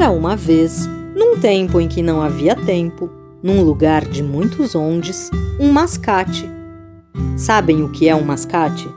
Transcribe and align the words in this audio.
Era 0.00 0.10
uma 0.10 0.34
vez, 0.34 0.88
num 1.14 1.36
tempo 1.38 1.78
em 1.78 1.86
que 1.86 2.00
não 2.00 2.22
havia 2.22 2.56
tempo, 2.56 3.10
num 3.42 3.62
lugar 3.62 4.02
de 4.02 4.22
muitos 4.22 4.74
ondes, 4.74 5.30
um 5.60 5.70
mascate. 5.70 6.48
Sabem 7.36 7.82
o 7.82 7.90
que 7.90 8.08
é 8.08 8.16
um 8.16 8.24
mascate? 8.24 8.88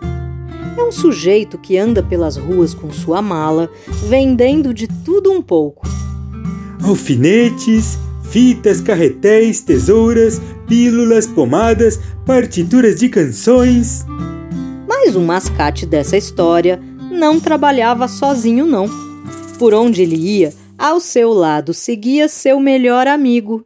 É 0.77 0.81
um 0.81 0.93
sujeito 0.93 1.57
que 1.57 1.77
anda 1.77 2.01
pelas 2.01 2.37
ruas 2.37 2.73
com 2.73 2.89
sua 2.89 3.21
mala, 3.21 3.69
vendendo 4.07 4.73
de 4.73 4.87
tudo 4.87 5.29
um 5.29 5.41
pouco. 5.41 5.85
Alfinetes, 6.81 7.99
fitas, 8.29 8.79
carretéis, 8.79 9.59
tesouras, 9.59 10.41
pílulas, 10.69 11.27
pomadas, 11.27 11.99
partituras 12.25 12.95
de 12.95 13.09
canções. 13.09 14.05
Mas 14.87 15.17
o 15.17 15.19
mascate 15.19 15.85
dessa 15.85 16.15
história 16.15 16.81
não 17.11 17.41
trabalhava 17.41 18.07
sozinho, 18.07 18.65
não. 18.65 18.87
Por 19.59 19.73
onde 19.73 20.01
ele 20.01 20.15
ia, 20.15 20.62
ao 20.83 20.99
seu 20.99 21.31
lado 21.31 21.73
seguia 21.73 22.27
seu 22.27 22.59
melhor 22.59 23.07
amigo. 23.07 23.65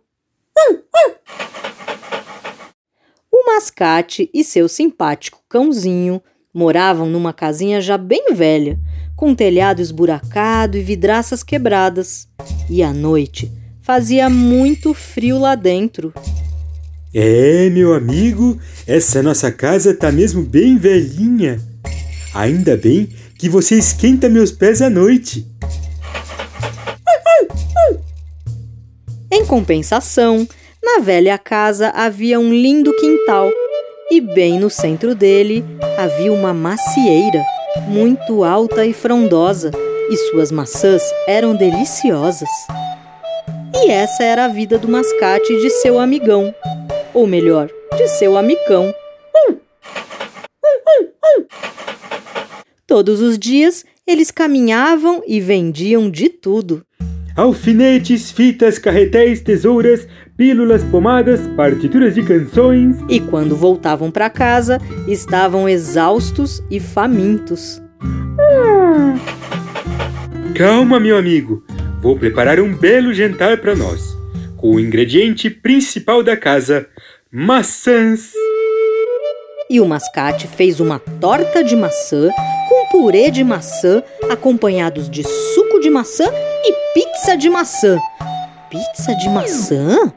O 3.32 3.44
mascate 3.48 4.30
e 4.32 4.44
seu 4.44 4.70
simpático 4.70 5.40
cãozinho 5.50 6.22
moravam 6.54 7.10
numa 7.10 7.34
casinha 7.34 7.82
já 7.82 7.98
bem 7.98 8.36
velha, 8.36 8.80
com 9.16 9.34
telhado 9.34 9.82
esburacado 9.82 10.78
e 10.78 10.84
vidraças 10.84 11.42
quebradas. 11.42 12.28
E 12.70 12.84
à 12.84 12.94
noite 12.94 13.52
fazia 13.82 14.30
muito 14.30 14.94
frio 14.94 15.40
lá 15.40 15.56
dentro. 15.56 16.14
É, 17.12 17.68
meu 17.72 17.96
amigo, 17.96 18.60
essa 18.86 19.24
nossa 19.24 19.52
casa 19.52 19.92
tá 19.92 20.12
mesmo 20.12 20.44
bem 20.44 20.78
velhinha. 20.78 21.60
Ainda 22.32 22.78
bem 22.78 23.10
que 23.40 23.50
você 23.50 23.76
esquenta 23.76 24.30
meus 24.30 24.52
pés 24.52 24.84
à 24.84 24.90
noite. 24.90 25.57
Compensação, 29.48 30.46
na 30.84 31.00
velha 31.00 31.38
casa 31.38 31.90
havia 31.96 32.40
um 32.40 32.54
lindo 32.54 32.94
quintal 32.94 33.50
e 34.12 34.20
bem 34.20 34.60
no 34.60 34.70
centro 34.70 35.16
dele 35.16 35.64
havia 35.98 36.32
uma 36.32 36.54
macieira 36.54 37.44
muito 37.88 38.44
alta 38.44 38.86
e 38.86 38.94
frondosa 38.94 39.72
e 40.10 40.18
suas 40.18 40.52
maçãs 40.52 41.02
eram 41.28 41.56
deliciosas. 41.56 42.50
E 43.74 43.90
essa 43.90 44.24
era 44.24 44.46
a 44.46 44.48
vida 44.50 44.78
do 44.78 44.88
mascate 44.88 45.54
e 45.54 45.62
de 45.62 45.70
seu 45.70 46.00
amigão, 46.00 46.54
ou 47.14 47.26
melhor, 47.26 47.70
de 47.96 48.08
seu 48.08 48.38
amicão. 48.38 48.94
Todos 52.86 53.22
os 53.22 53.38
dias 53.38 53.86
eles 54.06 54.32
caminhavam 54.32 55.22
e 55.28 55.40
vendiam 55.40 56.10
de 56.10 56.30
tudo. 56.30 56.86
Alfinetes, 57.38 58.32
fitas, 58.32 58.80
carretéis, 58.80 59.42
tesouras, 59.42 60.08
pílulas, 60.36 60.84
pomadas, 60.84 61.40
partituras 61.56 62.16
de 62.16 62.24
canções. 62.24 62.98
E 63.08 63.20
quando 63.20 63.56
voltavam 63.56 64.10
para 64.10 64.28
casa, 64.28 64.82
estavam 65.08 65.70
exaustos 65.70 66.64
e 66.68 66.80
famintos. 66.80 67.80
Calma, 70.56 71.00
meu 71.00 71.16
amigo. 71.16 71.64
Vou 72.02 72.18
preparar 72.18 72.60
um 72.60 72.74
belo 72.74 73.14
jantar 73.14 73.60
para 73.60 73.76
nós, 73.76 74.18
com 74.56 74.72
o 74.72 74.80
ingrediente 74.80 75.48
principal 75.48 76.24
da 76.24 76.36
casa: 76.36 76.88
maçãs. 77.32 78.32
E 79.70 79.80
o 79.80 79.86
mascate 79.86 80.48
fez 80.48 80.80
uma 80.80 80.98
torta 80.98 81.64
de 81.64 81.76
maçã 81.76 82.32
com 82.68 82.88
purê 82.90 83.30
de 83.30 83.44
maçã, 83.44 84.02
acompanhados 84.30 85.10
de 85.10 85.24
suco 85.24 85.67
de 85.88 85.92
maçã 85.92 86.26
e 86.66 86.74
pizza 86.94 87.38
de 87.38 87.50
maçã. 87.50 87.98
Pizza 88.70 89.16
de 89.16 89.30
maçã? 89.30 90.14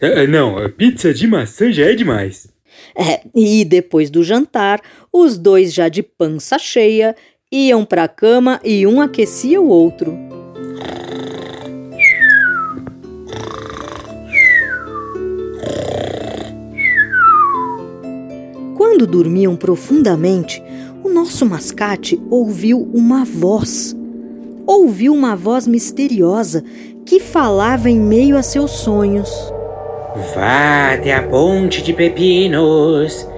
É, 0.00 0.26
não, 0.26 0.68
pizza 0.70 1.14
de 1.14 1.28
maçã 1.28 1.70
já 1.70 1.84
é 1.84 1.94
demais. 1.94 2.48
É, 2.96 3.20
e 3.32 3.64
depois 3.64 4.10
do 4.10 4.24
jantar, 4.24 4.80
os 5.12 5.38
dois 5.38 5.72
já 5.72 5.88
de 5.88 6.02
pança 6.02 6.58
cheia 6.58 7.14
iam 7.52 7.84
para 7.84 8.02
a 8.02 8.08
cama 8.08 8.60
e 8.64 8.84
um 8.88 9.00
aquecia 9.00 9.60
o 9.60 9.68
outro. 9.68 10.18
Quando 18.76 19.06
dormiam 19.06 19.54
profundamente, 19.54 20.60
o 21.04 21.08
nosso 21.08 21.46
mascate 21.46 22.20
ouviu 22.28 22.82
uma 22.92 23.24
voz. 23.24 23.94
Ouviu 24.66 25.12
uma 25.12 25.36
voz 25.36 25.66
misteriosa 25.66 26.64
que 27.04 27.20
falava 27.20 27.90
em 27.90 28.00
meio 28.00 28.36
a 28.36 28.42
seus 28.42 28.70
sonhos. 28.70 29.30
Vá 30.34 30.94
até 30.94 31.14
a 31.14 31.22
ponte 31.22 31.82
de 31.82 31.92
pepinos. 31.92 33.28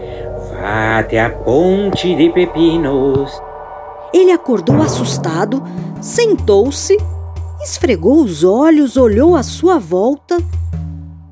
Vá 0.50 0.98
até 0.98 1.20
a 1.20 1.30
ponte 1.30 2.14
de 2.14 2.30
pepinos. 2.30 3.30
Ele 4.12 4.30
acordou 4.30 4.80
assustado, 4.80 5.62
sentou-se, 6.00 6.96
esfregou 7.62 8.22
os 8.22 8.44
olhos, 8.44 8.96
olhou 8.96 9.34
à 9.34 9.42
sua 9.42 9.78
volta. 9.78 10.36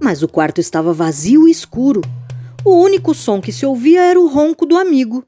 Mas 0.02 0.22
o 0.22 0.28
quarto 0.28 0.60
estava 0.60 0.92
vazio 0.92 1.46
e 1.46 1.50
escuro. 1.50 2.00
O 2.64 2.76
único 2.82 3.14
som 3.14 3.40
que 3.40 3.52
se 3.52 3.64
ouvia 3.64 4.02
era 4.02 4.20
o 4.20 4.26
ronco 4.26 4.66
do 4.66 4.76
amigo. 4.76 5.24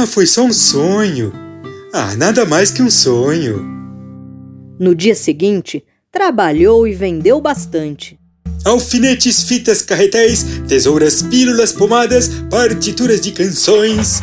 Ah, 0.00 0.06
foi 0.06 0.26
só 0.28 0.44
um 0.44 0.52
sonho. 0.52 1.32
Ah, 1.92 2.14
nada 2.14 2.44
mais 2.44 2.70
que 2.70 2.80
um 2.80 2.88
sonho. 2.88 3.66
No 4.78 4.94
dia 4.94 5.16
seguinte, 5.16 5.84
trabalhou 6.12 6.86
e 6.86 6.94
vendeu 6.94 7.40
bastante. 7.40 8.16
Alfinetes, 8.64 9.42
fitas, 9.42 9.82
carretéis, 9.82 10.46
tesouras, 10.68 11.22
pílulas, 11.22 11.72
pomadas, 11.72 12.30
partituras 12.48 13.20
de 13.20 13.32
canções. 13.32 14.20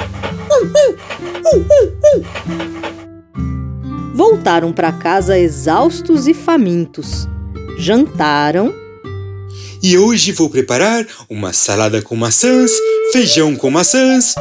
Voltaram 4.13 4.71
para 4.71 4.93
casa 4.93 5.37
exaustos 5.37 6.25
e 6.25 6.33
famintos. 6.33 7.27
Jantaram. 7.77 8.73
E 9.83 9.97
hoje 9.97 10.31
vou 10.31 10.49
preparar 10.49 11.05
uma 11.29 11.51
salada 11.51 12.01
com 12.01 12.15
maçãs, 12.15 12.71
feijão 13.11 13.57
com 13.57 13.69
maçãs. 13.69 14.35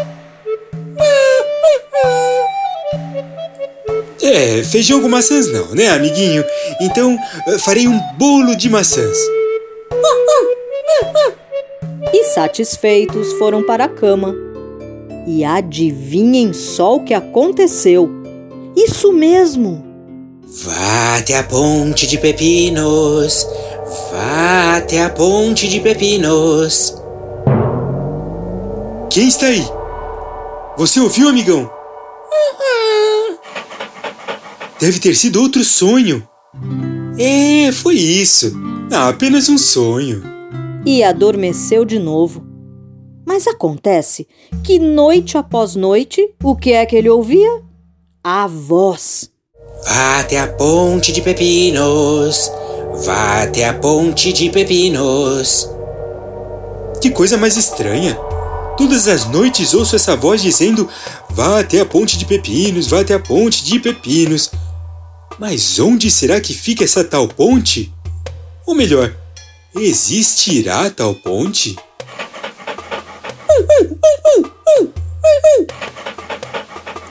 É, 4.35 4.65
feijão 4.65 5.01
com 5.01 5.09
maçãs 5.09 5.47
não, 5.47 5.77
né, 5.77 5.91
amiguinho? 5.91 6.45
Então 6.81 7.17
eh, 7.47 7.57
farei 7.57 7.87
um 7.87 7.97
bolo 8.19 8.57
de 8.57 8.69
maçãs. 8.69 9.17
E 12.13 12.25
satisfeitos 12.25 13.33
foram 13.35 13.63
para 13.63 13.85
a 13.85 13.89
cama. 13.89 14.35
E 15.25 15.45
adivinhem 15.45 16.53
só 16.53 16.97
o 16.97 17.05
que 17.05 17.15
aconteceu. 17.15 18.11
Isso 18.77 19.13
mesmo! 19.13 19.85
Vá 20.65 21.19
até 21.19 21.39
a 21.39 21.45
ponte 21.45 22.05
de 22.05 22.19
pepinos. 22.19 23.47
Vá 24.11 24.79
até 24.79 25.05
a 25.05 25.11
ponte 25.11 25.69
de 25.69 25.79
pepinos. 25.79 27.01
Quem 29.11 29.29
está 29.29 29.47
aí? 29.47 29.65
Você 30.77 30.99
ouviu, 30.99 31.29
amigão? 31.29 31.71
Deve 34.85 35.01
ter 35.01 35.17
sido 35.17 35.41
outro 35.41 35.65
sonho. 35.65 36.23
É, 37.19 37.73
foi 37.73 37.95
isso. 37.95 38.53
Ah, 38.93 39.09
apenas 39.09 39.49
um 39.49 39.57
sonho. 39.57 40.23
E 40.85 41.03
adormeceu 41.03 41.87
de 41.87 41.99
novo. 41.99 42.45
Mas 43.25 43.47
acontece 43.47 44.29
que 44.63 44.79
noite 44.79 45.39
após 45.39 45.75
noite, 45.75 46.35
o 46.43 46.55
que 46.55 46.73
é 46.73 46.85
que 46.85 46.97
ele 46.97 47.09
ouvia? 47.09 47.63
A 48.23 48.47
voz. 48.47 49.31
Vá 49.87 50.21
até 50.21 50.39
a 50.39 50.49
ponte 50.49 51.13
de 51.13 51.23
pepinos. 51.23 52.53
Vá 53.07 53.45
até 53.45 53.67
a 53.67 53.73
ponte 53.73 54.35
de 54.35 54.51
pepinos. 54.51 55.67
Que 57.01 57.09
coisa 57.09 57.39
mais 57.39 57.57
estranha. 57.57 58.19
Todas 58.77 59.09
as 59.09 59.25
noites 59.31 59.73
ouço 59.73 59.97
essa 59.97 60.15
voz 60.15 60.43
dizendo: 60.43 60.87
Vá 61.31 61.61
até 61.61 61.81
a 61.81 61.87
ponte 61.87 62.19
de 62.19 62.27
pepinos, 62.27 62.87
vá 62.87 63.01
até 63.01 63.15
a 63.15 63.21
ponte 63.21 63.65
de 63.65 63.81
pepinos. 63.81 64.51
Mas 65.39 65.79
onde 65.79 66.11
será 66.11 66.41
que 66.41 66.55
fica 66.55 66.85
essa 66.85 67.03
tal 67.03 67.27
ponte? 67.29 67.93
Ou 68.67 68.75
melhor, 68.75 69.15
existirá 69.77 70.89
tal 70.91 71.15
ponte? 71.15 71.77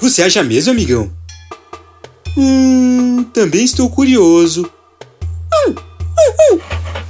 Você 0.02 0.24
acha 0.24 0.44
mesmo, 0.44 0.72
amigão? 0.72 1.12
Hum, 2.38 3.24
também 3.34 3.64
estou 3.64 3.90
curioso. 3.90 4.70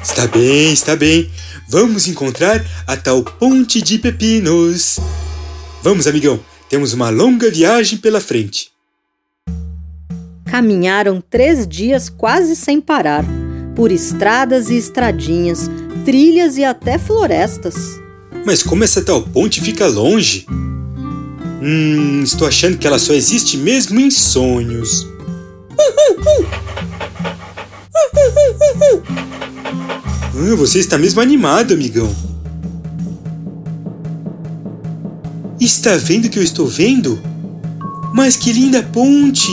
Está 0.02 0.28
bem, 0.28 0.74
está 0.74 0.96
bem. 0.96 1.32
Vamos 1.70 2.08
encontrar 2.08 2.64
a 2.86 2.96
tal 2.98 3.24
ponte 3.24 3.82
de 3.82 3.98
pepinos. 3.98 5.00
Vamos, 5.82 6.08
amigão, 6.08 6.40
Temos 6.74 6.92
uma 6.92 7.12
longa 7.12 7.52
viagem 7.52 8.00
pela 8.00 8.20
frente. 8.20 8.73
Caminharam 10.54 11.20
três 11.20 11.68
dias 11.68 12.10
quase 12.10 12.56
sem 12.56 12.80
parar, 12.80 13.26
por 13.76 13.92
estradas 13.92 14.70
e 14.70 14.78
estradinhas, 14.78 15.68
trilhas 16.06 16.58
e 16.58 16.64
até 16.64 17.00
florestas. 17.00 18.00
Mas 18.46 18.62
como 18.62 18.84
essa 18.84 19.02
tal 19.02 19.24
ponte 19.24 19.60
fica 19.60 19.88
longe? 19.88 20.46
Hum, 21.60 22.22
estou 22.24 22.48
achando 22.48 22.78
que 22.78 22.86
ela 22.86 23.00
só 23.00 23.14
existe 23.14 23.58
mesmo 23.58 24.00
em 24.00 24.12
sonhos. 24.12 25.08
Ah, 30.36 30.56
você 30.56 30.78
está 30.78 31.00
mesmo 31.00 31.20
animado, 31.20 31.74
amigão. 31.74 32.16
Está 35.60 35.98
vendo 35.98 36.26
o 36.26 36.30
que 36.30 36.38
eu 36.38 36.44
estou 36.44 36.68
vendo? 36.68 37.20
Mas 38.14 38.36
que 38.36 38.54
linda 38.54 38.84
ponte! 38.84 39.50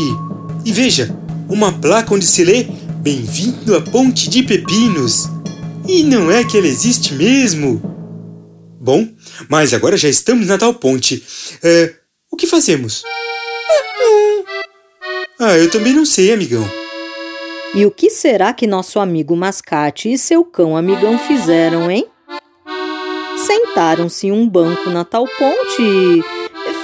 E 0.64 0.72
veja, 0.72 1.10
uma 1.48 1.72
placa 1.72 2.14
onde 2.14 2.26
se 2.26 2.44
lê 2.44 2.66
Bem-vindo 3.02 3.74
à 3.74 3.80
Ponte 3.80 4.28
de 4.28 4.42
Pepinos. 4.42 5.26
E 5.88 6.02
não 6.02 6.30
é 6.30 6.44
que 6.44 6.58
ela 6.58 6.66
existe 6.66 7.14
mesmo? 7.14 7.80
Bom, 8.78 9.08
mas 9.48 9.72
agora 9.72 9.96
já 9.96 10.08
estamos 10.08 10.46
na 10.46 10.58
tal 10.58 10.74
ponte. 10.74 11.24
É, 11.62 11.94
o 12.30 12.36
que 12.36 12.46
fazemos? 12.46 13.02
Ah, 15.38 15.56
eu 15.56 15.70
também 15.70 15.94
não 15.94 16.04
sei, 16.04 16.32
amigão. 16.32 16.70
E 17.74 17.86
o 17.86 17.90
que 17.90 18.10
será 18.10 18.52
que 18.52 18.66
nosso 18.66 19.00
amigo 19.00 19.34
Mascate 19.34 20.12
e 20.12 20.18
seu 20.18 20.44
cão 20.44 20.76
amigão 20.76 21.18
fizeram, 21.18 21.90
hein? 21.90 22.06
Sentaram-se 23.46 24.26
em 24.26 24.32
um 24.32 24.46
banco 24.46 24.90
na 24.90 25.04
tal 25.06 25.26
ponte 25.26 25.82
e 25.82 26.22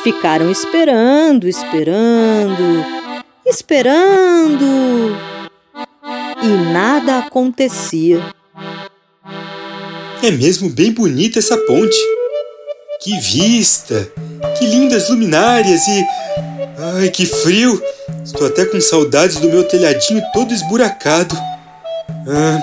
ficaram 0.03 0.51
esperando, 0.51 1.47
esperando, 1.47 2.96
esperando. 3.47 5.17
E 6.43 6.73
nada 6.73 7.19
acontecia. 7.19 8.21
É 10.23 10.31
mesmo 10.31 10.69
bem 10.69 10.93
bonita 10.93 11.39
essa 11.39 11.57
ponte. 11.57 11.97
Que 13.01 13.19
vista! 13.21 14.11
Que 14.59 14.67
lindas 14.67 15.09
luminárias 15.09 15.87
e. 15.87 16.05
Ai, 16.99 17.11
que 17.11 17.25
frio! 17.25 17.81
Estou 18.25 18.47
até 18.47 18.65
com 18.65 18.81
saudades 18.81 19.37
do 19.37 19.49
meu 19.49 19.63
telhadinho 19.65 20.23
todo 20.33 20.53
esburacado. 20.53 21.37
Ah, 22.29 22.63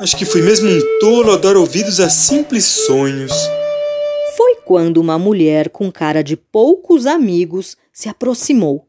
acho 0.00 0.16
que 0.16 0.24
fui 0.24 0.40
mesmo 0.40 0.70
um 0.70 0.80
tolo 1.00 1.32
a 1.32 1.36
dar 1.36 1.56
ouvidos 1.56 2.00
a 2.00 2.08
simples 2.08 2.64
sonhos. 2.64 3.32
Foi 4.36 4.56
quando 4.64 4.96
uma 4.96 5.18
mulher 5.18 5.68
com 5.68 5.92
cara 5.92 6.22
de 6.22 6.36
poucos 6.36 7.06
amigos 7.06 7.76
se 7.92 8.08
aproximou. 8.08 8.86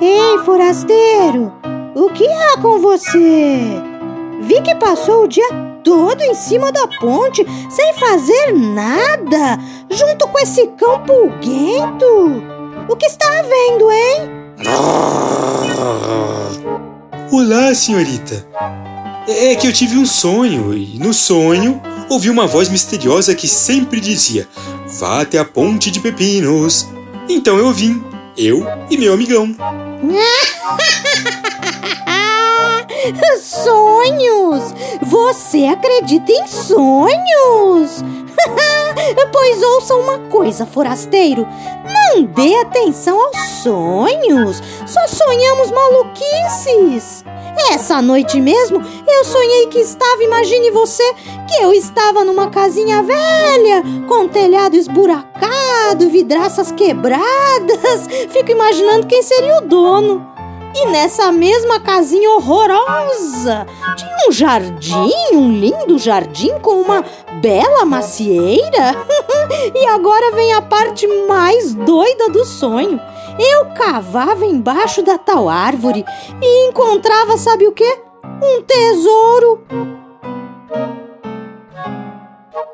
Ei, 0.00 0.38
forasteiro! 0.44 1.52
O 1.94 2.10
que 2.10 2.26
há 2.26 2.58
com 2.60 2.80
você? 2.80 3.80
Vi 4.42 4.60
que 4.62 4.74
passou 4.74 5.24
o 5.24 5.28
dia 5.28 5.48
todo 5.84 6.20
em 6.20 6.34
cima 6.34 6.72
da 6.72 6.88
ponte 7.00 7.46
sem 7.70 7.94
fazer 7.94 8.52
nada, 8.52 9.58
junto 9.90 10.26
com 10.28 10.38
esse 10.38 10.66
cão 10.78 11.00
pulguento. 11.04 12.42
O 12.88 12.96
que 12.96 13.06
está 13.06 13.26
havendo, 13.38 13.90
hein? 13.90 14.30
Olá, 17.30 17.74
senhorita. 17.74 18.46
É 19.28 19.54
que 19.54 19.66
eu 19.66 19.72
tive 19.72 19.96
um 19.96 20.06
sonho 20.06 20.74
e 20.74 20.98
no 20.98 21.14
sonho 21.14 21.80
ouvi 22.10 22.28
uma 22.30 22.46
voz 22.46 22.68
misteriosa 22.68 23.34
que 23.34 23.46
sempre 23.46 24.00
dizia: 24.00 24.48
Vá 24.98 25.20
até 25.20 25.38
a 25.38 25.44
ponte 25.44 25.90
de 25.90 26.00
pepinos. 26.00 26.88
Então 27.28 27.56
eu 27.56 27.72
vim, 27.72 28.02
eu 28.36 28.66
e 28.90 28.98
meu 28.98 29.14
amigão. 29.14 29.54
sonhos! 33.40 34.74
Você 35.02 35.66
acredita 35.66 36.32
em 36.32 36.46
sonhos? 36.46 38.02
pois 39.32 39.62
ouça 39.62 39.94
uma 39.94 40.18
coisa, 40.30 40.66
forasteiro. 40.66 41.46
Não 41.84 42.22
dê 42.22 42.56
atenção 42.56 43.18
aos 43.20 43.38
sonhos. 43.62 44.62
Só 44.86 45.06
sonhamos 45.06 45.70
maluquices. 45.70 47.24
Essa 47.70 48.02
noite 48.02 48.40
mesmo 48.40 48.82
eu 49.06 49.24
sonhei 49.24 49.66
que 49.66 49.78
estava, 49.78 50.22
imagine 50.22 50.70
você, 50.70 51.02
que 51.48 51.62
eu 51.62 51.72
estava 51.72 52.24
numa 52.24 52.50
casinha 52.50 53.02
velha, 53.02 53.82
com 54.08 54.28
telhado 54.28 54.76
esburacado, 54.76 56.08
vidraças 56.10 56.72
quebradas. 56.72 58.06
Fico 58.30 58.50
imaginando 58.50 59.06
quem 59.06 59.22
seria 59.22 59.58
o 59.58 59.62
dono. 59.62 60.34
E 60.76 60.86
nessa 60.86 61.30
mesma 61.30 61.78
casinha 61.78 62.28
horrorosa 62.30 63.64
tinha 63.96 64.28
um 64.28 64.32
jardim, 64.32 65.12
um 65.32 65.52
lindo 65.52 65.98
jardim 65.98 66.58
com 66.58 66.80
uma 66.80 67.04
bela 67.40 67.84
macieira. 67.84 68.96
e 69.72 69.86
agora 69.86 70.34
vem 70.34 70.52
a 70.52 70.60
parte 70.60 71.06
mais 71.28 71.74
doida 71.74 72.28
do 72.28 72.44
sonho. 72.44 73.00
Eu 73.38 73.74
cavava 73.74 74.46
embaixo 74.46 75.02
da 75.02 75.18
tal 75.18 75.48
árvore 75.48 76.04
e 76.40 76.68
encontrava, 76.68 77.36
sabe 77.36 77.66
o 77.66 77.72
que? 77.72 77.98
Um 78.42 78.62
tesouro. 78.62 79.66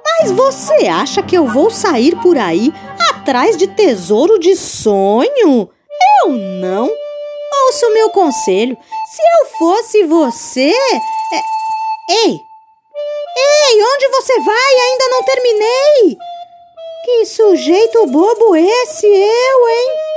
Mas 0.05 0.31
você 0.33 0.87
acha 0.87 1.23
que 1.23 1.37
eu 1.37 1.47
vou 1.47 1.71
sair 1.71 2.15
por 2.17 2.37
aí 2.37 2.73
atrás 3.11 3.57
de 3.57 3.67
tesouro 3.69 4.39
de 4.39 4.55
sonho? 4.55 5.71
Eu 6.25 6.31
não 6.33 6.91
ouça 7.67 7.87
o 7.87 7.95
meu 7.95 8.11
conselho. 8.11 8.77
Se 9.15 9.23
eu 9.23 9.47
fosse 9.59 10.05
você. 10.05 10.71
É... 10.71 11.43
Ei! 12.27 12.41
Ei, 13.37 13.83
onde 13.83 14.09
você 14.09 14.41
vai? 14.41 14.75
Ainda 14.91 15.09
não 15.09 15.23
terminei! 15.23 16.19
Que 17.05 17.25
sujeito 17.25 18.07
bobo 18.07 18.57
esse, 18.57 19.07
eu, 19.07 19.69
hein? 19.69 20.10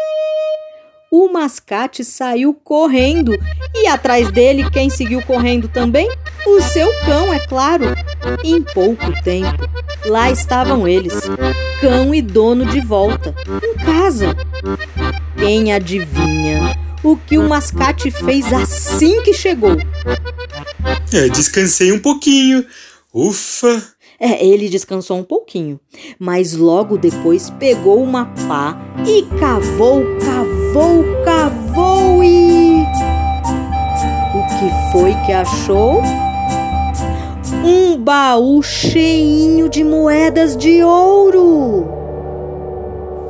O 1.16 1.32
mascate 1.32 2.04
saiu 2.04 2.56
correndo 2.56 3.38
e 3.76 3.86
atrás 3.86 4.32
dele, 4.32 4.68
quem 4.72 4.90
seguiu 4.90 5.22
correndo 5.22 5.68
também? 5.68 6.10
O 6.44 6.60
seu 6.60 6.92
cão, 7.06 7.32
é 7.32 7.38
claro. 7.38 7.86
Em 8.44 8.64
pouco 8.64 9.14
tempo, 9.24 9.70
lá 10.08 10.32
estavam 10.32 10.88
eles, 10.88 11.14
cão 11.80 12.16
e 12.16 12.20
dono 12.20 12.66
de 12.66 12.80
volta, 12.80 13.36
em 13.64 13.76
casa. 13.86 14.36
Quem 15.38 15.72
adivinha? 15.72 16.76
o 17.04 17.16
que 17.16 17.38
o 17.38 17.48
mascate 17.48 18.10
fez 18.10 18.52
assim 18.52 19.22
que 19.22 19.34
chegou. 19.34 19.78
É, 21.12 21.30
descansei 21.30 21.92
um 21.92 22.00
pouquinho. 22.00 22.66
Ufa! 23.14 23.84
É, 24.26 24.42
ele 24.42 24.70
descansou 24.70 25.18
um 25.18 25.24
pouquinho, 25.24 25.78
mas 26.18 26.56
logo 26.56 26.98
depois 26.98 27.50
pegou 27.50 28.02
uma 28.02 28.28
pá 28.48 28.82
e 29.06 29.24
cavou, 29.38 30.02
cavou, 30.18 31.04
cavou 31.26 32.24
e. 32.24 32.84
O 34.34 34.42
que 34.48 34.92
foi 34.94 35.14
que 35.26 35.34
achou? 35.34 36.02
Um 37.66 37.98
baú 37.98 38.64
cheinho 38.64 39.68
de 39.68 39.84
moedas 39.84 40.56
de 40.56 40.82
ouro. 40.82 41.86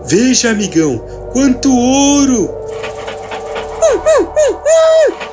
Veja, 0.05 0.51
amigão, 0.51 0.99
quanto 1.33 1.75
ouro! 1.75 2.51
E 3.81 5.32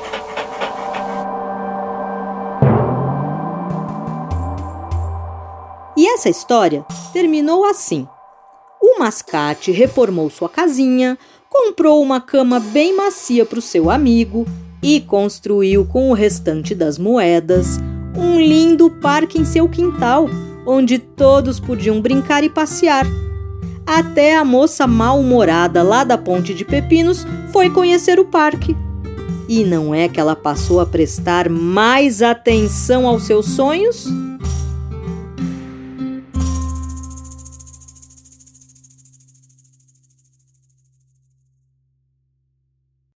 essa 6.21 6.29
história 6.29 6.85
terminou 7.11 7.65
assim. 7.65 8.07
O 8.79 8.99
mascate 8.99 9.71
reformou 9.71 10.29
sua 10.29 10.47
casinha, 10.47 11.17
comprou 11.49 11.99
uma 11.99 12.21
cama 12.21 12.59
bem 12.59 12.95
macia 12.95 13.43
para 13.43 13.57
o 13.57 13.61
seu 13.61 13.89
amigo 13.89 14.45
e 14.83 15.01
construiu 15.01 15.83
com 15.83 16.11
o 16.11 16.13
restante 16.13 16.75
das 16.75 16.99
moedas 16.99 17.79
um 18.15 18.39
lindo 18.39 18.89
parque 18.89 19.39
em 19.39 19.45
seu 19.45 19.67
quintal, 19.67 20.29
onde 20.65 20.99
todos 20.99 21.59
podiam 21.59 21.99
brincar 21.99 22.43
e 22.43 22.49
passear. 22.49 23.05
Até 23.83 24.35
a 24.35 24.45
moça 24.45 24.85
mal-humorada 24.85 25.81
lá 25.81 26.03
da 26.03 26.19
Ponte 26.19 26.53
de 26.53 26.63
Pepinos 26.63 27.25
foi 27.51 27.71
conhecer 27.71 28.19
o 28.19 28.25
parque. 28.25 28.77
E 29.49 29.63
não 29.63 29.93
é 29.93 30.07
que 30.07 30.19
ela 30.19 30.35
passou 30.35 30.79
a 30.79 30.85
prestar 30.85 31.49
mais 31.49 32.21
atenção 32.21 33.07
aos 33.07 33.23
seus 33.23 33.47
sonhos? 33.47 34.07